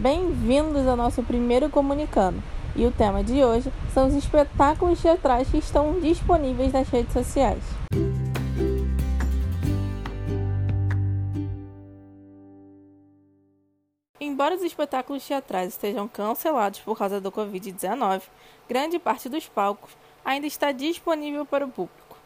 Bem-vindos 0.00 0.86
ao 0.86 0.96
nosso 0.96 1.24
primeiro 1.24 1.68
Comunicando. 1.68 2.40
E 2.76 2.86
o 2.86 2.92
tema 2.92 3.24
de 3.24 3.42
hoje 3.42 3.72
são 3.92 4.06
os 4.06 4.14
espetáculos 4.14 5.02
teatrais 5.02 5.50
que 5.50 5.58
estão 5.58 5.98
disponíveis 5.98 6.72
nas 6.72 6.88
redes 6.88 7.12
sociais. 7.12 7.64
Embora 14.20 14.54
os 14.54 14.62
espetáculos 14.62 15.26
teatrais 15.26 15.70
estejam 15.70 16.06
cancelados 16.06 16.78
por 16.78 16.96
causa 16.96 17.20
do 17.20 17.32
Covid-19, 17.32 18.22
grande 18.68 19.00
parte 19.00 19.28
dos 19.28 19.48
palcos 19.48 19.96
ainda 20.24 20.46
está 20.46 20.70
disponível 20.70 21.44
para 21.44 21.66
o 21.66 21.68
público. 21.68 22.17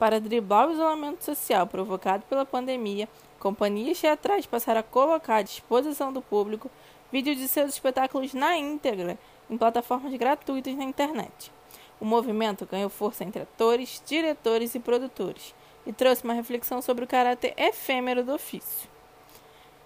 Para 0.00 0.18
driblar 0.18 0.66
o 0.66 0.72
isolamento 0.72 1.22
social 1.22 1.66
provocado 1.66 2.24
pela 2.24 2.46
pandemia, 2.46 3.06
companhias 3.38 4.00
teatrais 4.00 4.46
passaram 4.46 4.80
a 4.80 4.82
colocar 4.82 5.36
à 5.36 5.42
disposição 5.42 6.10
do 6.10 6.22
público 6.22 6.70
vídeos 7.12 7.36
de 7.36 7.46
seus 7.46 7.74
espetáculos 7.74 8.32
na 8.32 8.56
íntegra 8.56 9.18
em 9.50 9.58
plataformas 9.58 10.14
gratuitas 10.14 10.74
na 10.74 10.84
internet. 10.84 11.52
O 12.00 12.06
movimento 12.06 12.64
ganhou 12.64 12.88
força 12.88 13.24
entre 13.24 13.42
atores, 13.42 14.02
diretores 14.06 14.74
e 14.74 14.80
produtores 14.80 15.54
e 15.84 15.92
trouxe 15.92 16.24
uma 16.24 16.32
reflexão 16.32 16.80
sobre 16.80 17.04
o 17.04 17.06
caráter 17.06 17.52
efêmero 17.58 18.24
do 18.24 18.32
ofício. 18.32 18.88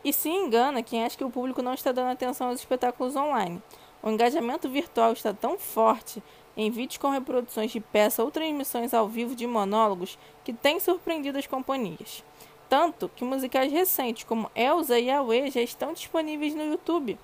E 0.05 0.13
se 0.13 0.29
engana 0.29 0.81
quem 0.81 1.05
acha 1.05 1.19
que 1.19 1.25
o 1.25 1.31
público 1.31 1.61
não 1.61 1.75
está 1.75 1.91
dando 1.91 2.13
atenção 2.13 2.51
aos 2.51 2.61
espetáculos 2.61 3.17
online. 3.17 3.61
O 4.01 4.09
engajamento 4.11 4.69
virtual 4.69 5.13
está 5.13 5.35
tão 5.35 5.59
forte 5.59 6.23
em 6.57 6.71
vídeos 6.71 6.99
com 6.99 7.11
reproduções 7.11 7.71
de 7.71 7.81
peça 7.81 8.23
ou 8.23 8.31
transmissões 8.31 8.95
ao 8.95 9.09
vivo 9.09 9.35
de 9.35 9.47
monólogos 9.47 10.19
que 10.45 10.53
tem 10.53 10.79
surpreendido 10.79 11.39
as 11.39 11.47
companhias. 11.47 12.25
Tanto 12.69 13.11
que 13.15 13.25
musicais 13.25 13.73
recentes 13.73 14.25
como 14.25 14.51
Elsa 14.55 14.99
e 14.99 15.11
Aue 15.11 15.51
já 15.51 15.61
estão 15.61 15.93
disponíveis 15.93 16.55
no 16.55 16.65
YouTube. 16.65 17.19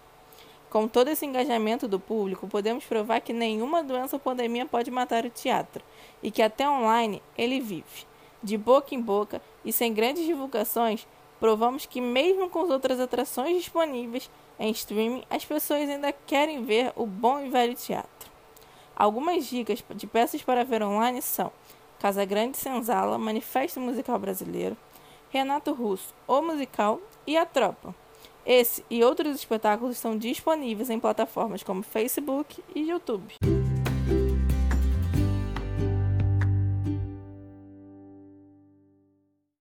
Com 0.68 0.86
todo 0.86 1.08
esse 1.08 1.26
engajamento 1.26 1.88
do 1.88 1.98
público, 1.98 2.46
podemos 2.46 2.84
provar 2.84 3.20
que 3.20 3.32
nenhuma 3.32 3.82
doença 3.82 4.14
ou 4.16 4.20
pandemia 4.20 4.64
pode 4.66 4.90
matar 4.90 5.24
o 5.24 5.30
teatro 5.30 5.82
e 6.22 6.30
que 6.30 6.42
até 6.42 6.68
online 6.68 7.20
ele 7.36 7.60
vive. 7.60 8.06
De 8.40 8.56
boca 8.56 8.94
em 8.94 9.00
boca 9.00 9.42
e 9.64 9.72
sem 9.72 9.92
grandes 9.92 10.24
divulgações, 10.24 11.06
provamos 11.40 11.86
que, 11.86 12.00
mesmo 12.00 12.48
com 12.48 12.62
as 12.62 12.70
outras 12.70 13.00
atrações 13.00 13.56
disponíveis 13.56 14.30
em 14.60 14.70
streaming, 14.70 15.24
as 15.28 15.44
pessoas 15.44 15.88
ainda 15.88 16.12
querem 16.12 16.62
ver 16.62 16.92
o 16.94 17.04
bom 17.04 17.40
e 17.40 17.50
velho 17.50 17.74
teatro. 17.74 18.29
Algumas 19.00 19.46
dicas 19.46 19.82
de 19.94 20.06
peças 20.06 20.42
para 20.42 20.62
ver 20.62 20.82
online 20.82 21.22
são 21.22 21.50
Casa 21.98 22.22
Grande 22.26 22.58
Senzala, 22.58 23.16
Manifesto 23.16 23.80
Musical 23.80 24.18
Brasileiro, 24.18 24.76
Renato 25.30 25.72
Russo, 25.72 26.12
O 26.28 26.42
Musical 26.42 27.00
e 27.26 27.34
A 27.34 27.46
Tropa. 27.46 27.94
Esse 28.44 28.84
e 28.90 29.02
outros 29.02 29.36
espetáculos 29.36 29.96
estão 29.96 30.18
disponíveis 30.18 30.90
em 30.90 31.00
plataformas 31.00 31.62
como 31.62 31.82
Facebook 31.82 32.62
e 32.74 32.90
YouTube. 32.90 33.36